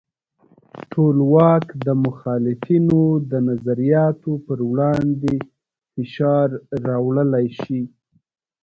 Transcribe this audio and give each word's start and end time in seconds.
ټولواک 0.91 1.65
د 1.85 1.87
مخالفینو 2.05 3.01
د 3.31 3.33
نظریاتو 3.49 4.31
پر 4.45 4.59
وړاندې 4.71 5.33
فشار 5.93 6.49
راوړلی 6.87 7.47
شي. 7.59 7.81